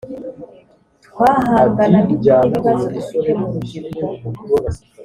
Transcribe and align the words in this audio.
twahangana 1.05 1.97
dute 2.07 2.33
n’ibibazo 2.41 2.85
dufite 2.95 3.29
mu 3.39 3.45
rubyiruko 3.51 4.03